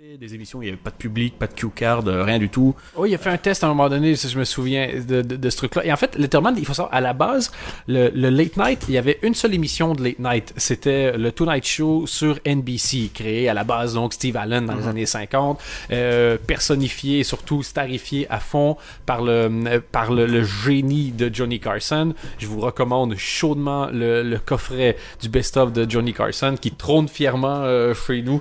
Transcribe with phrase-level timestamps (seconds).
[0.00, 2.48] des émissions, il n'y avait pas de public, pas de cue card, euh, rien du
[2.48, 2.72] tout.
[2.96, 5.22] Oui, il a fait un test à un moment donné, si je me souviens de,
[5.22, 5.84] de, de ce truc-là.
[5.84, 7.50] Et en fait, Letterman, il faut savoir, à la base,
[7.88, 10.54] le, le Late Night, il y avait une seule émission de Late Night.
[10.56, 14.86] C'était le Tonight Show sur NBC, créé à la base, donc Steve Allen dans les
[14.86, 20.44] années 50, euh, personnifié et surtout starifié à fond par le, euh, par le, le
[20.44, 22.14] génie de Johnny Carson.
[22.38, 27.62] Je vous recommande chaudement le, le coffret du best-of de Johnny Carson qui trône fièrement
[27.64, 28.40] euh, chez nous.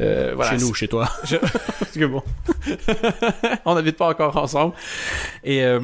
[0.00, 1.08] Euh, voilà, Chez nous, chez toi?
[1.78, 2.22] Parce que bon,
[3.64, 4.74] on n'habite pas encore ensemble.
[5.44, 5.80] Et, euh,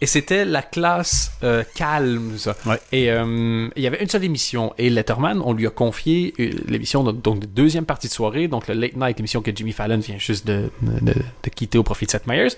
[0.00, 2.54] et c'était la classe euh, calme, ça.
[2.66, 2.78] Ouais.
[2.92, 4.74] Et euh, il y avait une seule émission.
[4.78, 8.48] Et Letterman, on lui a confié euh, l'émission de, donc de deuxième partie de soirée,
[8.48, 11.82] donc le Late Night, l'émission que Jimmy Fallon vient juste de, de, de quitter au
[11.82, 12.50] profit de Seth Meyers.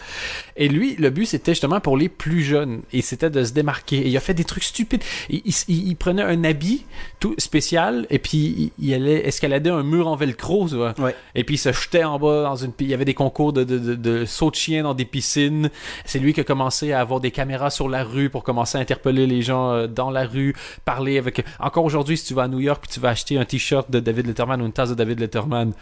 [0.56, 2.80] Et lui, le but, c'était justement pour les plus jeunes.
[2.92, 3.98] Et c'était de se démarquer.
[3.98, 5.02] Et il a fait des trucs stupides.
[5.28, 6.84] Il, il- il- il prenait un habit
[7.20, 10.95] tout spécial et puis il, il allait escalader un mur en velcro, tu vois.
[10.98, 11.14] Ouais.
[11.34, 12.73] Et puis il se jetait en bas dans une.
[12.80, 15.70] Il y avait des concours de, de, de, de saut de chien dans des piscines.
[16.05, 18.80] C'est lui qui a commencé à avoir des caméras sur la rue pour commencer à
[18.80, 21.44] interpeller les gens euh, dans la rue, parler avec.
[21.60, 24.00] Encore aujourd'hui, si tu vas à New York puis tu vas acheter un t-shirt de
[24.00, 25.72] David Letterman ou une tasse de David Letterman,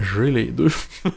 [0.00, 0.70] j'ai les deux.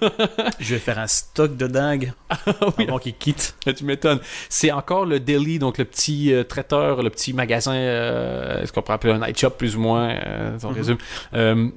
[0.60, 3.56] Je vais faire un stock de dingue avant qu'il quitte.
[3.76, 4.20] tu m'étonnes.
[4.50, 8.82] C'est encore le deli, donc le petit euh, traiteur, le petit magasin, euh, ce qu'on
[8.82, 10.98] pourrait appeler un night shop plus ou moins, euh, on résume.
[11.34, 11.70] Euh,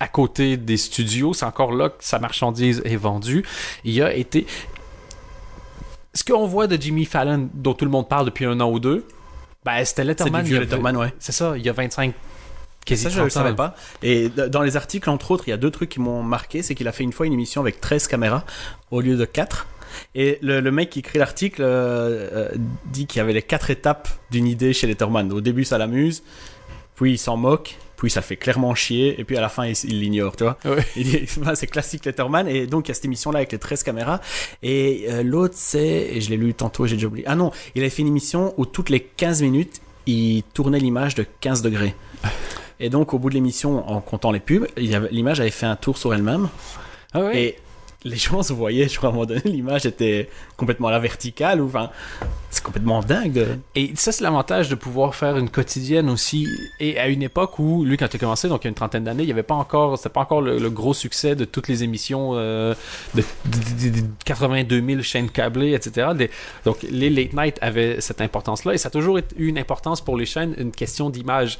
[0.00, 3.44] à côté des studios, c'est encore là que sa marchandise est vendue.
[3.84, 4.46] Il a été...
[6.28, 9.06] Qu'on voit de Jimmy Fallon, dont tout le monde parle depuis un an ou deux,
[9.64, 10.46] ben, c'était C'est Letterman.
[10.46, 11.14] a- Letterman, ouais.
[11.18, 12.14] C'est ça, il y a 25...
[12.84, 13.44] Quasi Ça, je ne le 30 ans.
[13.44, 13.74] savais pas.
[14.02, 16.62] Et dans les articles, entre autres, il y a deux trucs qui m'ont marqué.
[16.62, 18.44] C'est qu'il a fait une fois une émission avec 13 caméras
[18.90, 19.66] au lieu de 4.
[20.14, 22.48] Et le, le mec qui écrit l'article euh, euh,
[22.86, 25.30] dit qu'il y avait les quatre étapes d'une idée chez Letterman.
[25.32, 26.22] Au début, ça l'amuse,
[26.94, 29.66] puis il s'en moque, puis ça le fait clairement chier, et puis à la fin,
[29.66, 30.56] il l'ignore, tu vois.
[30.64, 30.84] Ouais.
[31.38, 34.20] Bah, c'est classique Letterman, et donc il y a cette émission-là avec les 13 caméras.
[34.62, 37.24] Et euh, l'autre, c'est, et je l'ai lu tantôt, j'ai déjà oublié.
[37.26, 41.16] Ah non, il avait fait une émission où toutes les 15 minutes, il tournait l'image
[41.16, 41.94] de 15 degrés.
[42.80, 45.98] Et donc, au bout de l'émission, en comptant les pubs, l'image avait fait un tour
[45.98, 46.48] sur elle-même.
[47.12, 47.42] Ah ouais?
[47.42, 47.56] Et
[48.04, 51.00] les gens se voyaient, je crois, à un moment donné, l'image était complètement à la
[51.00, 51.60] verticale.
[51.60, 51.90] Ou, enfin,
[52.50, 53.58] c'est complètement dingue.
[53.74, 56.46] Et ça, c'est l'avantage de pouvoir faire une quotidienne aussi.
[56.80, 58.74] Et à une époque où, lui, quand il a commencé, donc il y a une
[58.74, 61.68] trentaine d'années, il n'y avait pas encore, c'était pas encore le, gros succès de toutes
[61.68, 62.74] les émissions euh,
[63.14, 66.08] de, de- de- de 82 000 chaînes câblées, etc.
[66.64, 68.74] Donc les late night avaient cette importance-là.
[68.74, 71.58] Et ça a toujours eu une importance pour les chaînes, une question d'image.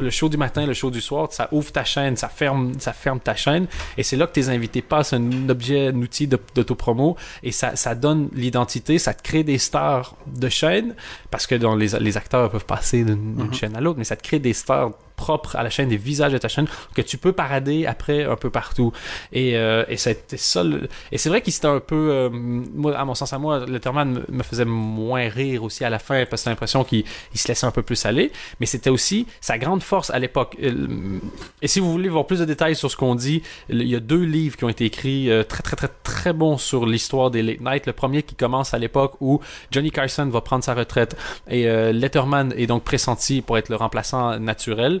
[0.00, 2.92] Le show du matin, le show du soir, ça ouvre ta chaîne, ça ferme, ça
[2.92, 3.66] ferme ta chaîne.
[3.96, 7.16] Et c'est là que tes invités passent un objet, un outil d'autopromo.
[7.42, 10.94] Et ça, ça donne l'identité, ça te crée des stars de chaîne.
[11.30, 14.16] Parce que dans les, les acteurs peuvent passer d'une d'une chaîne à l'autre, mais ça
[14.16, 17.18] te crée des stars propres à la chaîne, des visages de ta chaîne que tu
[17.18, 18.92] peux parader après un peu partout.
[19.32, 20.62] Et, euh, et c'était ça.
[20.64, 23.66] le- Et c'est vrai qu'il s'était un peu, euh, moi, à mon sens à moi,
[23.66, 27.04] Letterman me- me faisait moins rire aussi à la fin parce que j'ai l'impression qu'il
[27.34, 28.30] il se laissait un peu plus aller.
[28.60, 30.56] Mais c'était aussi sa grande force à l'époque.
[30.62, 31.18] Euh,
[31.62, 34.00] Et si vous voulez voir plus de détails sur ce qu'on dit, il y a
[34.00, 37.42] deux livres qui ont été écrits euh, très très très très bons sur l'histoire des
[37.42, 37.86] late night.
[37.86, 39.40] Le premier qui commence à l'époque où
[39.72, 41.16] Johnny Carson va prendre sa retraite
[41.50, 45.00] et Letterman est donc pressenti pour être le remplaçant naturel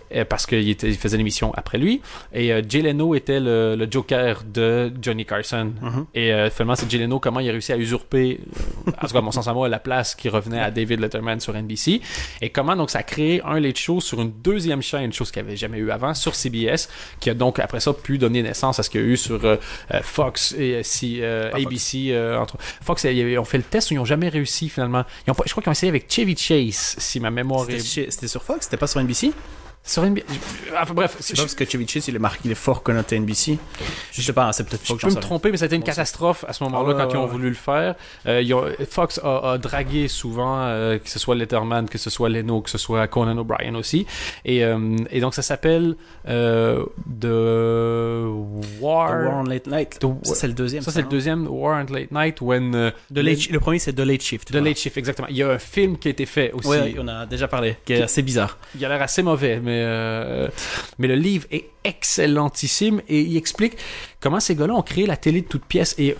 [0.29, 2.01] parce qu'il il faisait l'émission après lui.
[2.33, 5.71] Et euh, Jay Leno était le, le Joker de Johnny Carson.
[5.81, 6.05] Mhm.
[6.13, 8.39] Et euh, finalement, c'est Jay Leno comment il a réussi à usurper,
[8.87, 11.39] euh, en tout cas, mon sens à moi, la place qui revenait à David Letterman
[11.39, 12.01] sur NBC.
[12.41, 15.41] Et comment donc ça a créé un late show sur une deuxième chaîne, chose qu'il
[15.43, 16.89] n'y avait jamais eu avant, sur CBS,
[17.19, 19.43] qui a donc après ça pu donner naissance à ce qu'il y a eu sur
[19.45, 19.55] euh,
[19.93, 21.51] euh, Fox et euh, si, euh.
[21.53, 22.07] ABC.
[22.11, 22.57] euh, entre...
[22.81, 25.03] Fox, ils ont fait le test, ils n'ont jamais réussi finalement.
[25.27, 27.79] Ils ont pas- je crois qu'ils ont essayé avec Chevy Chase, si ma mémoire est.
[27.79, 29.31] c'était sur Fox, c'était pas sur NBC
[29.83, 30.25] Sur NBC.
[30.79, 33.17] Enfin bref, C'est pas parce que Chevy Chase, il est marqué, il est fort connoté
[33.19, 33.57] NBC.
[34.11, 35.75] Je sais pas, hein, c'est peut-être Je Fox, peux me tromper, mais ça a été
[35.75, 37.95] une catastrophe à ce moment-là Ah ouais, quand ils ont voulu le faire.
[38.27, 42.11] Euh, ils ont- Fox a, a dragué souvent, euh, que ce soit Letterman, que ce
[42.11, 44.05] soit Leno, que ce soit Conan O'Brien aussi.
[44.45, 45.95] Et, euh, et donc ça s'appelle
[46.27, 46.85] euh,
[47.19, 47.25] The
[48.81, 49.09] War.
[49.09, 49.99] The War on Late Night.
[49.99, 50.83] The- Ça, c'est le deuxième.
[50.83, 52.75] Ça, c'est le deuxième, War on Late Night, when.
[52.75, 54.51] euh, The Late- Le premier, c'est The Late Shift.
[54.51, 55.27] The Late Shift, exactement.
[55.29, 56.67] Il y a un film qui a été fait aussi.
[56.67, 58.57] Oui, on a déjà parlé, qui est assez bizarre.
[58.75, 60.47] Il a l'air assez mauvais, mais, euh,
[60.99, 63.73] mais le livre est excellentissime et il explique
[64.19, 65.95] comment ces gars-là ont créé la télé de toutes pièces.
[65.97, 66.15] Et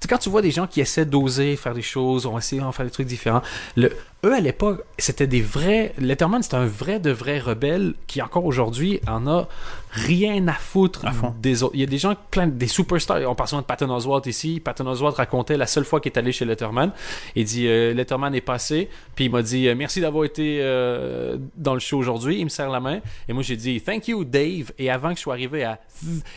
[0.00, 2.60] sais, quand tu vois des gens qui essaient d'oser faire des choses, on va essayer
[2.60, 3.42] d'en faire des trucs différents.
[3.76, 3.92] Le,
[4.24, 5.94] eux, à l'époque, c'était des vrais.
[5.98, 9.46] Letterman, c'était un vrai de vrai rebelle qui, encore aujourd'hui, en a
[9.90, 11.34] rien à foutre À fond.
[11.40, 11.74] des autres.
[11.74, 13.18] Il y a des gens, plein des superstars.
[13.30, 14.60] On parle souvent de Patton Oswalt ici.
[14.60, 16.92] Patton Oswalt racontait la seule fois qu'il est allé chez Letterman.
[17.34, 21.36] Il dit euh, Letterman est passé, puis il m'a dit euh, merci d'avoir été euh,
[21.56, 22.38] dans le show aujourd'hui.
[22.38, 23.00] Il me serre la main.
[23.28, 24.72] Et moi, j'ai dit thank you, Dave.
[24.78, 25.78] Et avant que je sois arrivé à.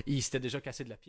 [0.05, 1.07] Il s'était déjà cassé de la pièce.